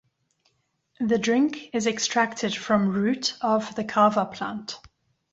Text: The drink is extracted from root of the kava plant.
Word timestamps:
The 0.99 1.19
drink 1.19 1.69
is 1.75 1.85
extracted 1.85 2.55
from 2.55 2.89
root 2.89 3.37
of 3.43 3.75
the 3.75 3.83
kava 3.83 4.25
plant. 4.25 4.79